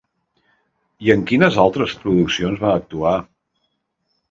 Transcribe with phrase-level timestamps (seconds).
[1.07, 3.15] I en quines altres produccions va actuar?